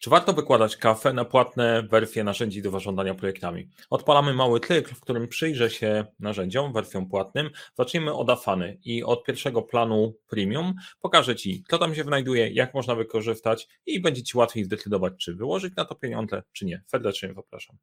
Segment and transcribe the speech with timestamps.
[0.00, 3.68] Czy warto wykładać kafę na płatne wersje narzędzi do zarządzania projektami?
[3.90, 7.50] Odpalamy mały cykl, w którym przyjrzę się narzędziom, wersjom płatnym.
[7.74, 12.74] Zaczniemy od Afany i od pierwszego planu premium pokażę Ci, co tam się znajduje, jak
[12.74, 16.82] można wykorzystać i będzie Ci łatwiej zdecydować, czy wyłożyć na to pieniądze, czy nie.
[16.86, 17.76] Serdecznie zapraszam.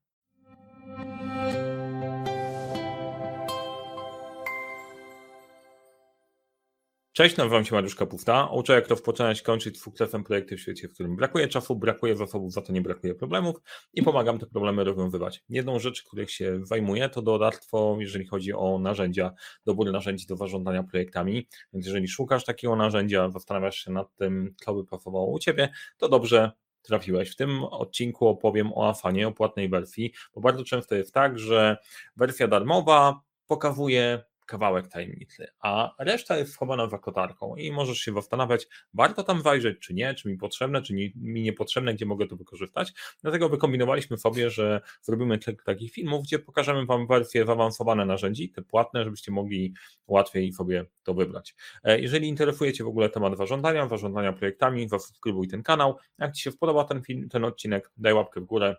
[7.18, 8.46] Cześć, nazywam się Mariusz Kapufta.
[8.46, 12.62] Uczę, jak rozpoczynać, kończyć sukcesem projekty w świecie, w którym brakuje czasu, brakuje zasobów, za
[12.62, 13.56] to nie brakuje problemów
[13.94, 15.44] i pomagam te problemy rozwiązywać.
[15.50, 19.34] Jedną rzecz, których się zajmuję, to doradztwo, jeżeli chodzi o narzędzia,
[19.66, 21.48] dobór narzędzi do zarządzania projektami.
[21.74, 26.10] Więc jeżeli szukasz takiego narzędzia, zastanawiasz się nad tym, co by pasowało u Ciebie, to
[26.10, 27.32] dobrze trafiłeś.
[27.32, 31.78] W tym odcinku opowiem o Afanie, o płatnej wersji, bo bardzo często jest tak, że
[32.16, 38.68] wersja darmowa pokazuje kawałek tajemnicy, a reszta jest schowana za kotarką i możesz się zastanawiać,
[38.94, 42.36] warto tam wejrzeć, czy nie, czy mi potrzebne, czy nie, mi niepotrzebne, gdzie mogę to
[42.36, 42.94] wykorzystać.
[43.22, 48.62] Dlatego wykombinowaliśmy sobie, że zrobimy kilka takich filmów, gdzie pokażemy Wam wersje zaawansowane narzędzi, te
[48.62, 49.74] płatne, żebyście mogli
[50.08, 51.56] łatwiej sobie to wybrać.
[51.84, 55.98] E, jeżeli interesuje Cię w ogóle temat zarządzania, zarządzania projektami, zasubskrybuj ten kanał.
[56.20, 58.76] Jak Ci się podoba ten film, ten odcinek, daj łapkę w górę,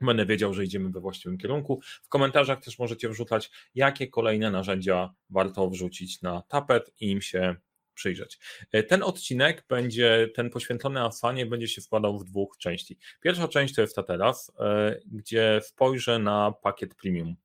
[0.00, 1.80] Będę wiedział, że idziemy we właściwym kierunku.
[2.02, 7.56] W komentarzach też możecie wrzucać, jakie kolejne narzędzia warto wrzucić na tapet i im się
[7.96, 8.38] przyjrzeć.
[8.72, 12.98] E, ten odcinek będzie, ten poświęcony Asanie będzie się składał w dwóch części.
[13.20, 17.36] Pierwsza część to jest ta teraz, e, gdzie spojrzę na pakiet premium,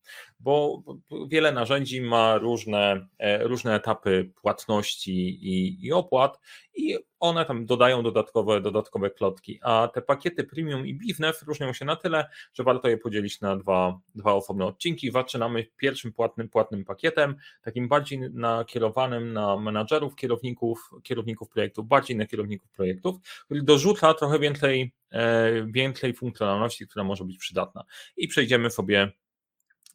[0.43, 0.83] bo
[1.27, 6.39] wiele narzędzi ma różne, e, różne etapy płatności i, i opłat
[6.75, 11.85] i one tam dodają dodatkowe, dodatkowe klotki, a te pakiety premium i biznes różnią się
[11.85, 15.11] na tyle, że warto je podzielić na dwa, dwa osobne odcinki.
[15.11, 22.25] Zaczynamy pierwszym płatnym, płatnym pakietem, takim bardziej nakierowanym na menadżerów, kierowników, kierowników projektów, bardziej na
[22.25, 27.83] kierowników projektów, który dorzuca trochę więcej, e, więcej funkcjonalności, która może być przydatna.
[28.17, 29.11] I przejdziemy sobie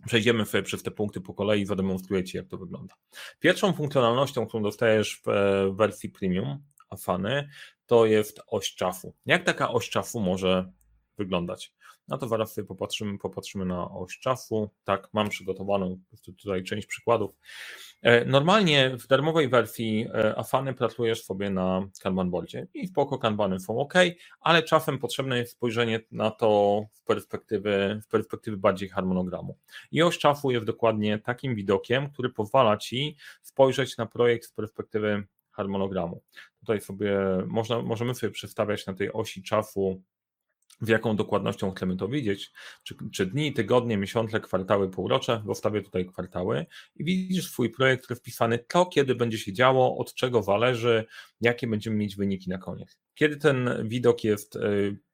[0.07, 2.95] Przejdziemy sobie przez te punkty po kolei i zademonstruję Ci, jak to wygląda.
[3.41, 7.49] Pierwszą funkcjonalnością, którą dostajesz w e, wersji premium, Afany,
[7.87, 9.15] to jest oś czafu.
[9.27, 10.73] Jak taka oś czafu może
[11.19, 11.75] wyglądać?
[12.09, 14.71] No to zaraz sobie popatrzymy, popatrzymy na oś czasu.
[14.85, 15.99] Tak, mam przygotowaną
[16.39, 17.31] tutaj część przykładów.
[18.03, 23.61] E, normalnie w darmowej wersji e, Afany pracujesz sobie na Kanban boardzie i spoko Kanbany
[23.61, 23.95] są ok,
[24.41, 29.57] ale czasem potrzebne jest spojrzenie na to w perspektywy, w perspektywy bardziej harmonogramu.
[29.93, 35.27] I oś czasu jest dokładnie takim widokiem, który pozwala Ci spojrzeć na projekt z perspektywy
[35.51, 36.23] harmonogramu.
[36.61, 40.03] Tutaj sobie można, możemy sobie przedstawiać na tej osi czasu
[40.81, 46.07] w jaką dokładnością chcemy to widzieć, czy, czy dni, tygodnie, miesiące, kwartały, półrocze, wstawię tutaj
[46.07, 46.67] kwartały.
[46.97, 51.05] I widzisz swój projekt wpisany to, kiedy będzie się działo, od czego zależy,
[51.41, 53.06] jakie będziemy mieć wyniki na koniec.
[53.17, 54.61] Kiedy ten widok jest e,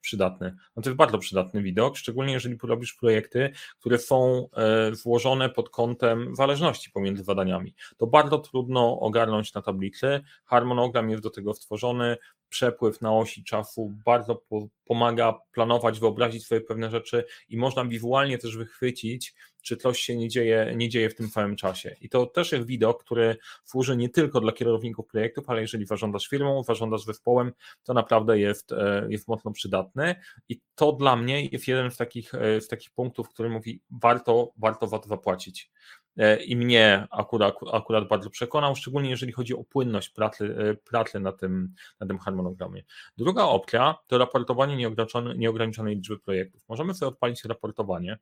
[0.00, 0.56] przydatny?
[0.76, 5.70] No to jest bardzo przydatny widok, szczególnie jeżeli robisz projekty, które są e, złożone pod
[5.70, 7.74] kątem zależności pomiędzy zadaniami.
[7.96, 10.20] To bardzo trudno ogarnąć na tablicy.
[10.44, 12.16] Harmonogram jest do tego stworzony,
[12.48, 18.38] przepływ na osi czasu bardzo po, pomaga planować, wyobrazić sobie pewne rzeczy i można wizualnie
[18.38, 21.96] też wychwycić, czy coś się nie dzieje, nie dzieje w tym samym czasie.
[22.00, 26.28] I to też jest widok, który służy nie tylko dla kierowników projektów, ale jeżeli zarządzasz
[26.28, 27.52] firmą, zarządzasz zespołem,
[27.82, 30.14] to naprawdę jest, e, jest mocno przydatny.
[30.48, 34.52] I to dla mnie jest jeden z takich, e, z takich punktów, który mówi, warto,
[34.56, 35.70] warto za to zapłacić.
[36.16, 41.32] E, I mnie akurat, akurat bardzo przekonał, szczególnie jeżeli chodzi o płynność pracy, pracy na,
[41.32, 42.82] tym, na tym harmonogramie.
[43.16, 44.90] Druga opcja to raportowanie
[45.36, 46.62] nieograniczonej liczby projektów.
[46.68, 48.18] Możemy sobie odpalić raportowanie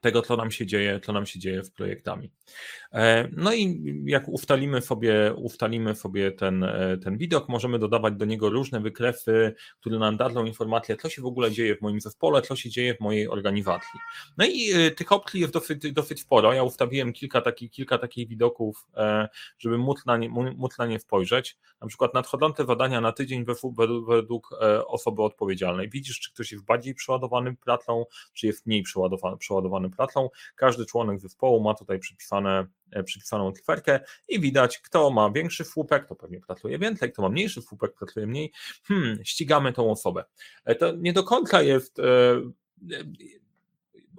[0.00, 2.30] tego, co nam się dzieje, co nam się dzieje w projektami.
[2.92, 8.24] E, no i jak ustalimy sobie, ustalimy sobie ten, e, ten widok, możemy dodawać do
[8.24, 12.42] niego różne wykresy, które nam dadzą informację, co się w ogóle dzieje w moim zespole,
[12.42, 14.00] co się dzieje w mojej organizacji.
[14.38, 16.52] No i e, tych opcji jest dosyć, dosyć sporo.
[16.52, 18.86] Ja ustawiłem kilka takich, kilka takich widoków,
[19.58, 21.56] żeby móc na, nie, móc na nie spojrzeć.
[21.80, 23.44] Na przykład nadchodzące zadania na tydzień
[24.08, 24.50] według
[24.86, 25.88] osoby odpowiedzialnej.
[25.90, 30.28] Widzisz, czy ktoś jest bardziej przeładowany pracą, czy jest mniej przeładowany, przeładowany pracą.
[30.56, 36.06] Każdy członek zespołu ma tutaj przypisane, e, przypisaną cyferkę i widać, kto ma większy słupek,
[36.06, 38.52] to pewnie pracuje więcej, kto ma mniejszy słupek, pracuje mniej.
[38.84, 40.24] Hmm, ścigamy tą osobę.
[40.64, 42.02] E, to nie do końca jest e,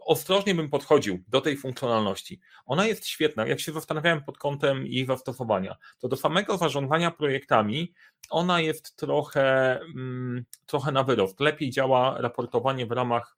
[0.06, 2.40] ostrożnie bym podchodził do tej funkcjonalności.
[2.66, 3.48] Ona jest świetna.
[3.48, 7.94] Jak się zastanawiałem pod kątem jej zastosowania, to do samego zarządzania projektami
[8.30, 11.40] ona jest trochę, mm, trochę na wyrost.
[11.40, 13.38] Lepiej działa raportowanie w ramach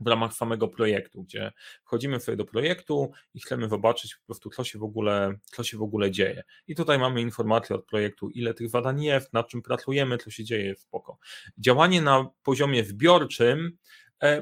[0.00, 1.52] w ramach samego projektu, gdzie
[1.84, 5.78] wchodzimy sobie do projektu i chcemy zobaczyć po prostu, co się w ogóle, co się
[5.78, 6.42] w ogóle dzieje.
[6.66, 10.44] I tutaj mamy informację od projektu, ile tych zadań jest, nad czym pracujemy, co się
[10.44, 11.18] dzieje, spoko.
[11.58, 13.78] Działanie na poziomie zbiorczym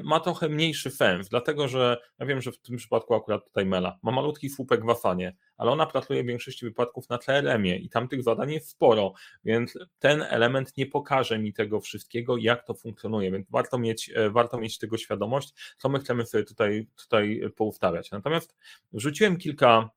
[0.03, 3.99] ma trochę mniejszy sens, dlatego że ja wiem, że w tym przypadku akurat tutaj Mela
[4.03, 8.07] ma malutki słupek w Afanie, ale ona pracuje w większości wypadków na CRM-ie i tam
[8.07, 9.13] tych zadań jest sporo,
[9.43, 14.29] więc ten element nie pokaże mi tego wszystkiego, jak to funkcjonuje, więc warto mieć, e,
[14.29, 18.11] warto mieć tego świadomość, co my chcemy sobie tutaj, tutaj poustawiać.
[18.11, 18.55] Natomiast
[18.93, 19.89] wrzuciłem kilka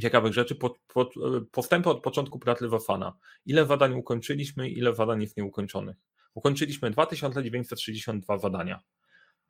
[0.00, 1.14] ciekawych rzeczy, pod, pod,
[1.52, 3.16] postępy od początku pracy w Afana.
[3.46, 5.96] Ile zadań ukończyliśmy, ile zadań jest nieukończonych.
[6.34, 8.80] Ukończyliśmy 2962 zadania.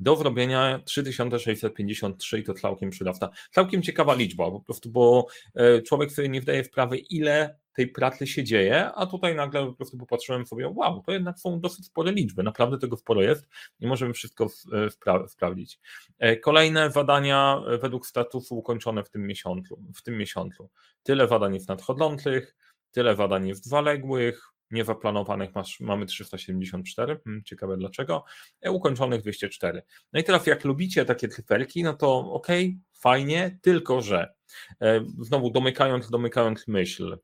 [0.01, 3.31] Do wrobienia 3653 i to całkiem przydawna.
[3.51, 8.27] Całkiem ciekawa liczba, po prostu, bo e, człowiek sobie nie wdaje wprawy, ile tej pracy
[8.27, 12.13] się dzieje, a tutaj nagle po prostu popatrzyłem sobie, wow, to jednak są dosyć spore
[12.13, 13.49] liczby, naprawdę tego sporo jest
[13.81, 15.81] i możemy wszystko e, spra sprawdzić.
[16.19, 19.83] E, kolejne badania według statusu ukończone w tym miesiącu.
[19.95, 20.71] W tym miesiącu.
[21.03, 22.57] Tyle badań jest nadchodzących,
[22.91, 25.55] tyle badań jest zaległych, niezaplanowanych.
[25.55, 28.25] Masz, mamy 374, hmm, ciekawe dlaczego,
[28.61, 29.83] e, ukończonych 204.
[30.13, 32.49] No i teraz jak lubicie takie cyferki, no to ok,
[32.93, 34.35] fajnie, tylko że
[34.81, 37.19] e, znowu domykając, domykając myśl,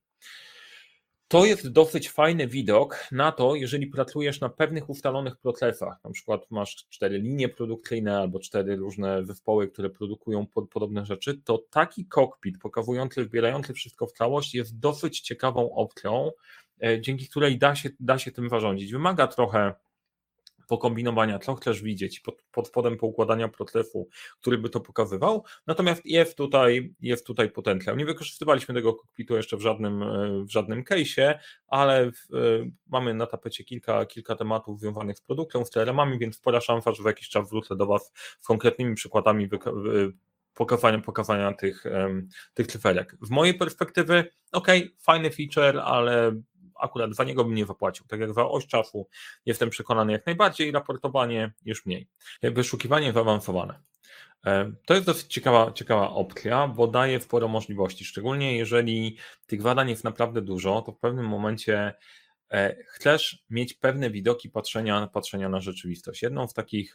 [1.31, 6.51] to jest dosyć fajny widok na to, jeżeli pracujesz na pewnych ustalonych procesach, na przykład
[6.51, 12.07] masz cztery linie produkcyjne albo cztery różne zespoły, które produkują pod, podobne rzeczy, to taki
[12.07, 16.31] kokpit pokazujący, zbierający wszystko w całość jest dosyć ciekawą opcją,
[17.01, 18.93] dzięki której da się, da się tym zarządzić.
[18.93, 19.75] Wymaga trochę
[20.71, 24.09] pokombinowania, co chcesz widzieć, pod, pod spodem poukładania procesu,
[24.41, 25.45] który by to pokazywał.
[25.67, 27.97] Natomiast jest tutaj, jest tutaj potencjał.
[27.97, 31.35] Nie wykorzystywaliśmy tego kokpitu jeszcze w żadnym, e, w żadnym case'ie,
[31.67, 36.37] ale w, e, mamy na tapecie kilka, kilka tematów związanych z produktem, z CRM-ami, więc
[36.37, 39.49] spora szansa, że w jakiś czas wrócę do Was z konkretnymi przykładami
[40.55, 41.85] pokazania, pokazania tych,
[42.55, 43.17] tych cyferek.
[43.23, 44.69] W mojej perspektywy, ok,
[44.99, 46.43] fajny feature, ale
[46.81, 48.07] akurat za niego bym nie zapłacił.
[48.07, 49.09] Tak jak za oś czasu
[49.47, 52.09] jestem przekonany jak najbardziej, raportowanie już mniej.
[52.43, 53.81] Wyszukiwanie zaawansowane.
[54.47, 59.17] E, to jest dosyć ciekawa, ciekawa opcja, bo daje sporo możliwości, szczególnie jeżeli
[59.47, 61.95] tych badań jest naprawdę dużo, to w pewnym momencie
[62.51, 66.23] e, chcesz mieć pewne widoki patrzenia, patrzenia na rzeczywistość.
[66.23, 66.95] Jedną z takich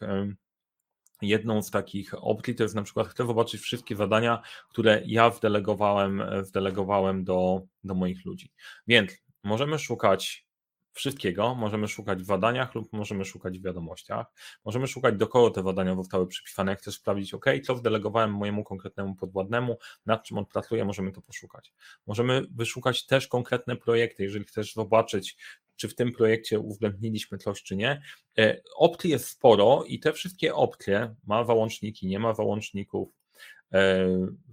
[1.21, 6.23] Jedną z takich opcji to jest na przykład chcę zobaczyć wszystkie zadania, które ja wdelegowałem,
[6.43, 8.51] wdelegowałem do, do moich ludzi.
[8.87, 9.11] Więc
[9.45, 10.45] Możemy szukać
[10.93, 14.25] wszystkiego, możemy szukać w badaniach lub możemy szukać w wiadomościach.
[14.65, 16.71] Możemy szukać, do kogo te badania zostały przypisane.
[16.71, 21.21] Jak chcesz sprawdzić, OK, co wdelegowałem mojemu konkretnemu podwładnemu, nad czym on pracuje, możemy to
[21.21, 21.73] poszukać.
[22.07, 25.37] Możemy wyszukać też konkretne projekty, jeżeli chcesz zobaczyć,
[25.75, 28.01] czy w tym projekcie uwzględniliśmy coś, czy nie.
[28.37, 33.09] E, opcji jest sporo i te wszystkie opcje, ma załączniki, nie ma załączników,
[33.73, 34.07] e,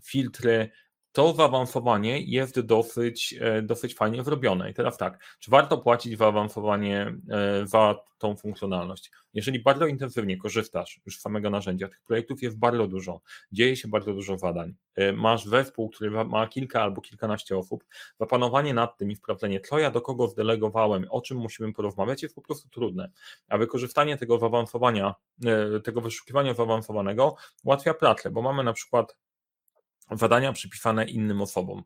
[0.04, 0.70] filtry,
[1.12, 4.70] to zaawansowanie jest dosyć, e, dosyć fajnie zrobione.
[4.70, 9.10] I teraz tak, czy warto płacić za awansowanie, e, za tą funkcjonalność?
[9.34, 13.20] Jeżeli bardzo intensywnie korzystasz już z samego narzędzia, tych projektów jest bardzo dużo,
[13.52, 17.84] dzieje się bardzo dużo zadań, e, masz zespół, który ma kilka albo kilkanaście osób,
[18.20, 22.34] zapanowanie nad tym i sprawdzenie, co ja do kogo zdelegowałem, o czym musimy porozmawiać, jest
[22.34, 23.10] po prostu trudne.
[23.48, 25.14] A wykorzystanie tego zaawansowania,
[25.84, 29.16] tego wyszukiwania zaawansowanego ułatwia pracę, bo mamy na przykład
[30.16, 31.82] zadania przypisane innym osobom.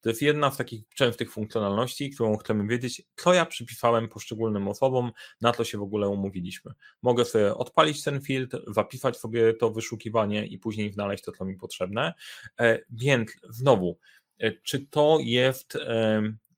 [0.00, 5.12] To jest jedna z takich częstych funkcjonalności, którą chcemy wiedzieć, co ja przypisałem poszczególnym osobom,
[5.40, 6.72] na co się w ogóle umówiliśmy.
[7.02, 11.56] Mogę sobie odpalić ten filtr, zapisać sobie to wyszukiwanie i później znaleźć to, co mi
[11.56, 12.14] potrzebne.
[12.60, 13.98] E, więc znowu,
[14.38, 15.78] e, czy to jest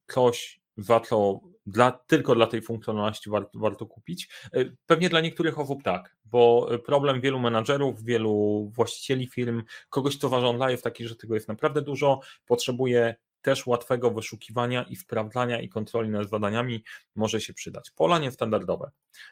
[0.07, 4.29] coś, za co dla, tylko dla tej funkcjonalności warto, warto kupić?
[4.53, 10.29] E, pewnie dla niektórych osób tak, bo problem wielu menadżerów, wielu właścicieli firm, kogoś, kto
[10.29, 15.69] zarządza jest taki, że tego jest naprawdę dużo, potrzebuje też łatwego wyszukiwania i sprawdzania i
[15.69, 16.85] kontroli nad zadaniami
[17.15, 17.91] może się przydać.
[17.91, 18.91] Pola niestandardowe.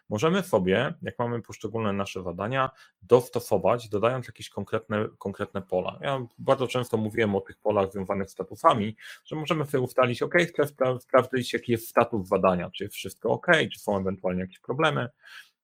[0.08, 2.70] Możemy sobie, jak mamy poszczególne nasze zadania,
[3.02, 5.98] dostosować, dodając jakieś konkretne, konkretne pola.
[6.00, 10.34] Ja bardzo często mówiłem o tych polach związanych z statusami, że możemy sobie ustalić, OK,
[10.48, 10.66] chcę
[11.00, 15.08] sprawdzić, jaki jest status zadania, czy jest wszystko OK, czy są ewentualnie jakieś problemy.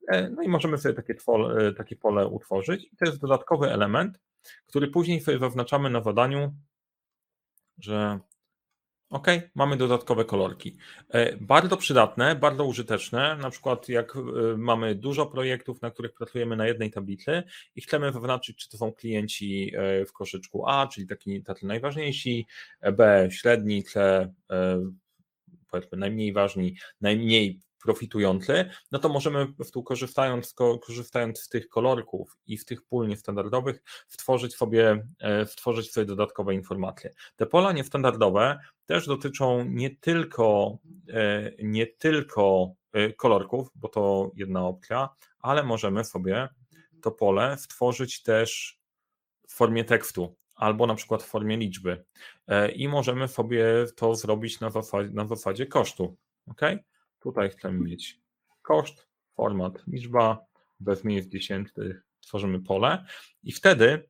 [0.08, 2.84] E, no i możemy sobie takie, pole, takie pole utworzyć.
[2.84, 4.20] I to jest dodatkowy element,
[4.66, 6.54] który później sobie zaznaczamy na zadaniu,
[7.78, 8.20] że
[9.10, 10.76] OK, mamy dodatkowe kolorki.
[11.08, 14.20] E, bardzo przydatne, bardzo użyteczne, na przykład jak e,
[14.56, 17.42] mamy dużo projektów, na których pracujemy na jednej tablicy
[17.74, 19.72] i chcemy wyznaczyć, czy to są klienci
[20.08, 22.46] w koszyczku A, czyli taki, tacy najważniejsi,
[22.92, 24.32] B średni, C
[25.70, 30.54] powiedzmy najmniej ważni, najmniej profitujący, no to możemy tu korzystając,
[30.86, 36.54] korzystając z tych kolorków i w tych pól niestandardowych wtworzyć sobie, e, wtworzyć sobie dodatkowe
[36.54, 37.14] informacje.
[37.36, 40.78] Te pola niestandardowe też dotyczą nie tylko,
[41.08, 45.08] e, nie tylko e, kolorków, bo to jedna opcja,
[45.40, 46.48] ale możemy sobie
[47.02, 48.80] to pole stworzyć też
[49.48, 52.04] w formie tekstu albo na przykład w formie liczby
[52.74, 53.64] i możemy sobie
[53.96, 56.16] to zrobić na zasadzie, na zasadzie kosztu.
[56.46, 56.60] Ok?
[57.26, 58.20] Tutaj chcemy mieć
[58.62, 60.46] koszt, format, liczba,
[60.80, 63.04] bez miejsc dziesiętnych tworzymy pole
[63.42, 64.08] i wtedy,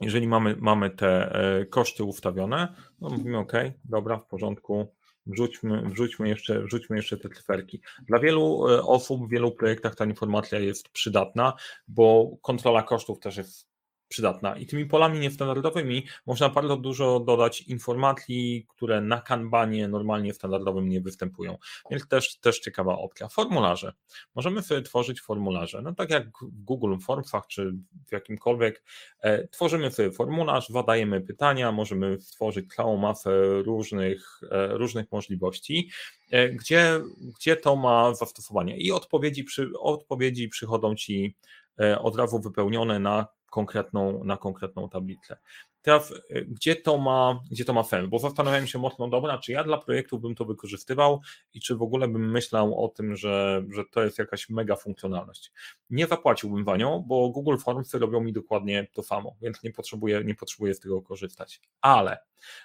[0.00, 3.52] jeżeli mamy, mamy te e, koszty ustawione, no mówimy OK,
[3.84, 4.94] dobra, w porządku,
[5.26, 7.80] wrzućmy, wrzućmy, jeszcze, wrzućmy jeszcze te cyferki.
[8.08, 11.52] Dla wielu e, osób w wielu projektach ta informacja jest przydatna,
[11.88, 13.69] bo kontrola kosztów też jest
[14.10, 14.56] przydatna.
[14.56, 21.00] I tymi polami niestandardowymi można bardzo dużo dodać informacji, które na kanbanie normalnie standardowym nie
[21.00, 21.58] występują.
[21.90, 23.28] Więc też, też ciekawa opcja.
[23.28, 23.92] Formularze.
[24.34, 25.82] Możemy sobie tworzyć formularze.
[25.82, 27.72] No tak jak w Google Formsach czy
[28.08, 28.82] w jakimkolwiek.
[29.20, 33.30] E, tworzymy sobie formularz, zadajemy pytania, możemy stworzyć całą masę
[33.62, 35.90] różnych, e, różnych możliwości.
[36.30, 37.00] E, gdzie,
[37.38, 38.78] gdzie to ma zastosowanie?
[38.78, 41.36] I odpowiedzi, przy, odpowiedzi przychodzą Ci
[41.80, 45.36] e, od razu wypełnione na konkretną, na konkretną tablicę.
[45.82, 48.08] Teraz, y, gdzie to ma, gdzie to ma sens?
[48.08, 51.20] Bo zastanawiałem się mocno, dobra, czy ja dla projektu bym to wykorzystywał
[51.54, 55.52] i czy w ogóle bym myślał o tym, że, że to jest jakaś mega funkcjonalność.
[55.90, 60.24] Nie zapłaciłbym za nią, bo Google Formsy robią mi dokładnie to samo, więc nie potrzebuję,
[60.24, 61.60] nie potrzebuję z tego korzystać.
[61.80, 62.18] Ale,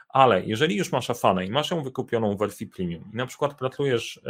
[0.10, 3.57] ale jeżeli już masz Afanę i masz ją wykupioną w wersji premium i na przykład
[3.57, 4.22] pracujesz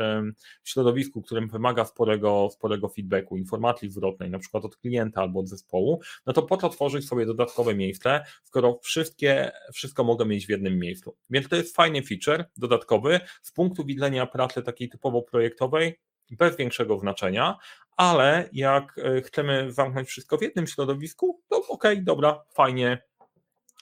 [0.63, 5.49] w środowisku, którym wymaga sporego, sporego feedbacku, informacji zwrotnej, na przykład od klienta albo od
[5.49, 10.49] zespołu, no to po co tworzyć sobie dodatkowe miejsce, skoro wszystkie, wszystko mogę mieć w
[10.49, 11.17] jednym miejscu.
[11.29, 15.99] Więc to jest fajny feature dodatkowy z punktu widzenia pracy takiej typowo projektowej,
[16.31, 17.57] bez większego znaczenia,
[17.97, 23.03] ale jak e, chcemy zamknąć wszystko w jednym środowisku, to ok, dobra, fajnie,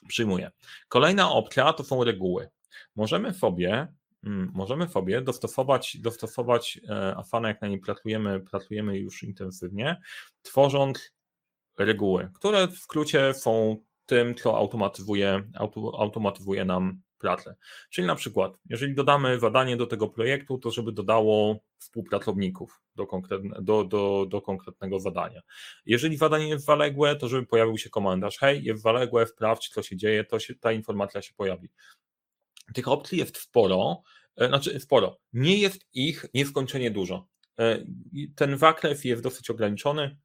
[0.08, 0.50] przyjmuję.
[0.88, 2.48] Kolejna opcja to są reguły.
[2.96, 3.88] Możemy sobie
[4.24, 10.00] mm, możemy sobie dostosować, dostosować e, Afana, jak na niej pracujemy, pracujemy już intensywnie,
[10.42, 11.14] tworząc
[11.78, 17.56] reguły, które w skrócie są tym, co automatyzuje, auto, automatyzuje nam pracę.
[17.90, 23.56] Czyli na przykład, jeżeli dodamy zadanie do tego projektu, to żeby dodało współpracowników do, konkretne,
[23.62, 25.40] do, do, do konkretnego zadania.
[25.86, 29.96] Jeżeli zadanie jest zaległe, to żeby pojawił się komentarz, hej, jest zaległe, sprawdź, co się
[29.96, 31.68] dzieje, to się, ta informacja się pojawi.
[32.74, 34.02] Tych opcji jest sporo,
[34.36, 35.18] e, znaczy sporo.
[35.32, 37.28] Nie jest ich nieskończenie dużo.
[37.58, 37.84] E,
[38.36, 40.16] ten zakres jest dosyć ograniczony,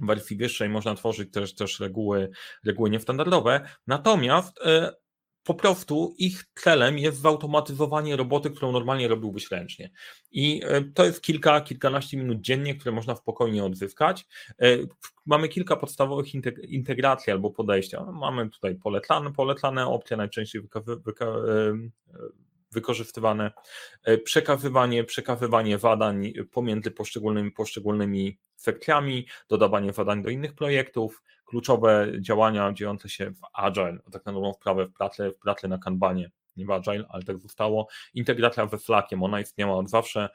[0.00, 2.30] wersji wyższej można tworzyć też, też reguły,
[2.64, 4.92] reguły niestandardowe, natomiast e,
[5.46, 9.90] po prostu ich celem jest zautomatyzowanie roboty, którą normalnie robiłbyś ręcznie.
[10.30, 14.26] I e, to jest kilka, kilkanaście minut dziennie, które można spokojnie odzyskać.
[14.62, 14.66] E,
[15.26, 16.26] mamy kilka podstawowych
[16.68, 18.04] integracji albo podejścia.
[18.04, 21.26] Mamy tutaj polecane, polecane opcje, najczęściej wyka, wyka,
[22.72, 23.50] wykorzystywane,
[24.24, 33.08] przekazywanie, przekazywanie zadań pomiędzy poszczególnymi, poszczególnymi sekcjami, dodawanie zadań do innych projektów, kluczowe działania dziejące
[33.08, 36.70] się w Agile, tak na dobrą sprawę w pracy, w pracy na Kanbanie, nie w
[36.70, 37.88] Agile, ale tak zostało.
[38.14, 40.28] Integracja we Slackiem, ona istniała od zawsze.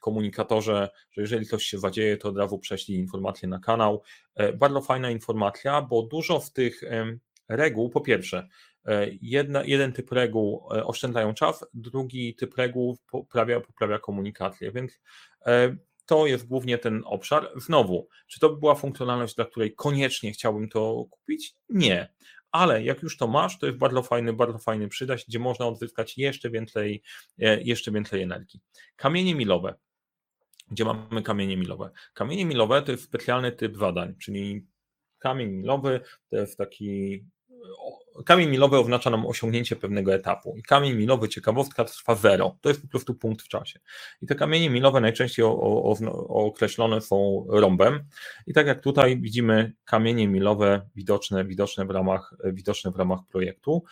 [0.00, 4.02] Komunikatorze, że jeżeli coś się zadzieje, to od razu prześlij informację na kanał.
[4.34, 6.82] E, bardzo fajna informacja, bo dużo w tych
[7.48, 8.48] reguł, po pierwsze,
[8.86, 15.00] e, jedna, jeden typ reguł e, oszczędzają czas, drugi typ reguł poprawia, poprawia komunikację, więc
[16.06, 17.52] to jest głównie ten obszar.
[17.56, 21.54] Znowu, czy to by była funkcjonalność, dla której koniecznie chciałbym to kupić?
[21.68, 22.08] Nie.
[22.50, 26.18] Ale jak już to masz, to jest bardzo fajny, bardzo fajny przydać, gdzie można odzyskać
[26.18, 27.02] jeszcze więcej,
[27.38, 28.60] e, jeszcze więcej energii.
[28.96, 29.74] Kamienie milowe.
[30.70, 31.90] Gdzie mamy kamienie milowe?
[32.14, 34.66] Kamienie milowe to jest specjalny typ zadań, czyli
[35.18, 37.24] kamień milowy to jest taki
[38.24, 42.56] kamień milowy oznacza nam osiągnięcie pewnego etapu i kamień milowy, ciekawostka, trwa zero.
[42.60, 43.80] To jest po prostu punkt w czasie.
[44.22, 45.96] I te kamienie milowe najczęściej o, o,
[46.28, 48.04] określone są rąbem
[48.46, 53.84] i tak jak tutaj widzimy kamienie milowe widoczne, widoczne, w, ramach, widoczne w ramach projektu.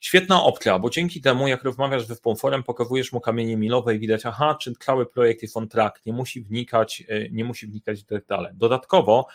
[0.00, 4.26] Świetna opcja, bo dzięki temu, jak rozmawiasz ze sponsorem, pokazujesz mu kamienie milowe i widać,
[4.26, 8.50] aha, czy cały projekt jest on track, nie musi wnikać, e, nie musi wnikać w.
[8.54, 9.26] Dodatkowo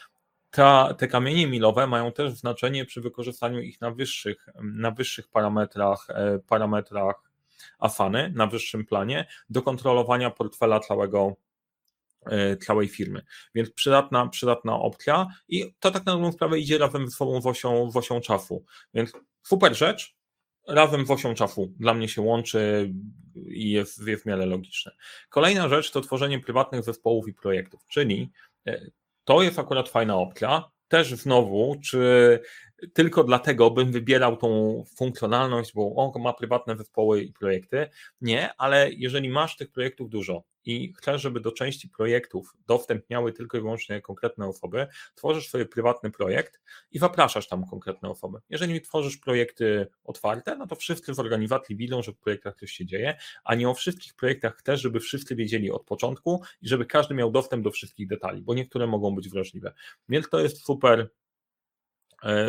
[0.54, 6.08] ta, te kamienie milowe mają też znaczenie przy wykorzystaniu ich na wyższych, na wyższych parametrach,
[6.10, 7.32] e, parametrach
[7.80, 11.36] Afany, na wyższym planie, do kontrolowania portfela całego,
[12.26, 13.22] e, całej firmy.
[13.56, 17.46] Więc przydatna, przydatna opcja i to tak na dobrą sprawę idzie razem z sobą z
[17.46, 18.66] osią, z osią czasu.
[18.94, 19.12] Więc
[19.44, 20.16] super rzecz,
[20.68, 22.94] razem w osią czafu dla mnie się łączy
[23.36, 24.92] i jest, jest w miarę logiczne.
[25.30, 28.32] Kolejna rzecz to tworzenie prywatnych zespołów i projektów, czyli
[28.68, 28.82] e,
[29.24, 30.63] to jest akurat fajna opcja.
[30.88, 32.39] Też znowu, czy
[32.94, 37.89] tylko dlatego bym wybierał tą funkcjonalność, bo on ma prywatne zespoły i projekty.
[38.22, 43.34] Nie, ale jeżeli masz tych projektów dużo i chcesz, żeby do części projektów dostęp miały
[43.34, 48.39] tylko i wyłącznie konkretne osoby, tworzysz sobie prywatny projekt i zapraszasz tam konkretne osoby.
[48.50, 52.86] Jeżeli tworzysz projekty otwarte, no to wszyscy w organizacji widzą, że w projektach coś się
[52.86, 57.15] dzieje, a nie o wszystkich projektach chcesz, żeby wszyscy wiedzieli od początku i żeby każdy
[57.15, 59.74] miał dostęp do wszystkich detali, bo niektóre mogą być wrażliwe.
[60.10, 61.10] Więc to jest super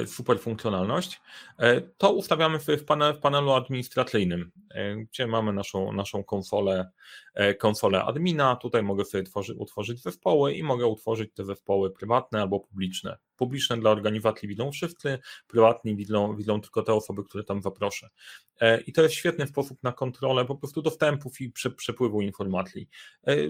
[0.07, 1.21] super funkcjonalność,
[1.59, 2.67] e, to ustawiamy w,
[3.15, 6.91] w panelu administracyjnym, e, gdzie mamy naszą, naszą konsolę,
[7.59, 8.57] konsolę admina.
[8.57, 13.17] Tutaj mogę sobie tworzy, utworzyć zespoły i mogę utworzyć te zespoły prywatne albo publiczne.
[13.37, 18.09] Publiczne dla organizacji widzą wszyscy, prywatni widzą, widzą tylko te osoby, które tam zaproszę.
[18.87, 22.89] I to jest świetny sposób na kontrolę po prostu dostępów i przepływu informacji.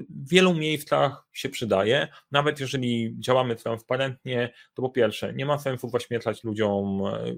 [0.09, 5.91] W wielu miejscach się przydaje, nawet jeżeli działamy transparentnie, to po pierwsze nie ma sensu
[5.91, 7.35] wyświetlać ludziom e,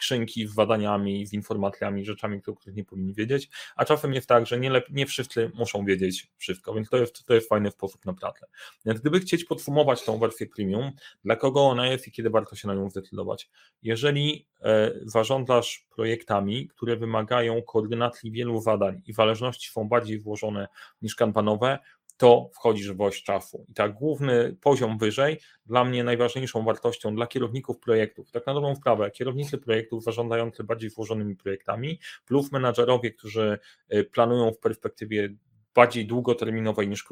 [0.00, 4.46] skrzynki z badaniami, z informacjami, rzeczami, o których nie powinni wiedzieć, a czasem jest tak,
[4.46, 8.14] że nie, nie wszyscy muszą wiedzieć wszystko, więc to jest, to jest fajny sposób na
[8.14, 8.46] pracę.
[8.86, 10.92] Więc gdyby chcieć podsumować tą wersję premium,
[11.24, 13.50] dla kogo ona jest i kiedy warto się na nią zdecydować?
[13.82, 20.68] Jeżeli e, zarządzasz projektami, które wymagają koordynacji wielu zadań i zależności są bardziej włożone
[21.02, 21.78] niż kanbanowe,
[22.20, 23.66] to wchodzisz w oś czasu.
[23.68, 28.74] I tak główny poziom wyżej, dla mnie najważniejszą wartością dla kierowników projektów, tak na dobrą
[28.76, 33.58] sprawę, kierownicy projektów zarządzający bardziej złożonymi projektami, plus menadżerowie, którzy
[33.94, 35.34] y, planują w perspektywie
[35.74, 37.04] bardziej długoterminowej niż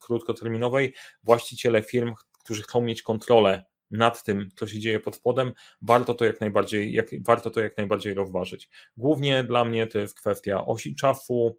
[0.00, 5.52] krótkoterminowej, właściciele firm, którzy chcą mieć kontrolę nad tym, co się dzieje pod spodem,
[5.82, 8.68] warto to jak najbardziej, jak, warto to jak najbardziej rozważyć.
[8.96, 11.58] Głównie dla mnie to jest kwestia osi czasu,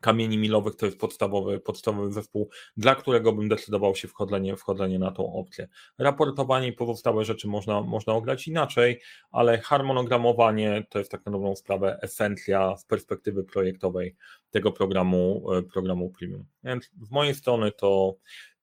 [0.00, 5.10] kamieni milowych to jest podstawowy, podstawowy zespół, dla którego bym decydował się wchodzenie, wchodzenie na
[5.10, 5.68] tą opcję.
[5.98, 9.00] Raportowanie i pozostałe rzeczy można, można ograć inaczej,
[9.30, 14.16] ale harmonogramowanie to jest tak na dobrą sprawę esencja z perspektywy projektowej
[14.50, 16.44] tego programu, e, programu premium.
[16.64, 18.16] Więc z mojej strony to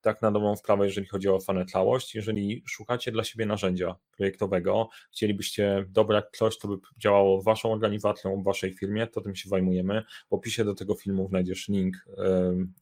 [0.06, 2.16] tak na dobrą sprawę, jeżeli chodzi o fanę całość.
[2.16, 8.44] Jeżeli szukacie dla siebie narzędzia projektowego, chcielibyście dobrać coś, co by działało Waszą organizacją, w
[8.44, 10.04] Waszej firmie, to tym się zajmujemy.
[10.30, 11.96] W opisie do tego filmu znajdziesz link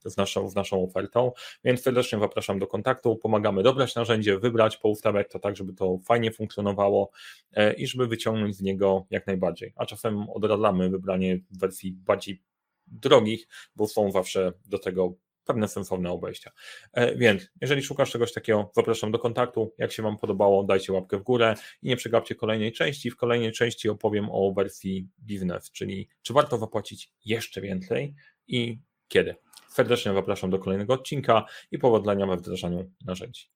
[0.05, 1.31] z naszą, z naszą ofertą,
[1.63, 3.15] więc serdecznie zapraszam do kontaktu.
[3.15, 7.11] Pomagamy dobrać narzędzie, wybrać, poustawiać to tak, żeby to fajnie funkcjonowało
[7.53, 9.73] e, i żeby wyciągnąć z niego jak najbardziej.
[9.75, 12.41] A czasem odradzamy wybranie wersji bardziej
[12.87, 15.13] drogich, bo są zawsze do tego
[15.45, 16.51] pewne sensowne obejścia.
[16.93, 19.73] E, więc jeżeli szukasz czegoś takiego, zapraszam do kontaktu.
[19.77, 23.11] Jak się Wam podobało, dajcie łapkę w górę i nie przegapcie kolejnej części.
[23.11, 28.15] W kolejnej części opowiem o wersji business, czyli czy warto zapłacić jeszcze więcej
[28.47, 29.35] i kiedy.
[29.69, 33.53] Serdecznie zapraszam do kolejnego odcinka i powodzenia we wdrażaniu narzędzi.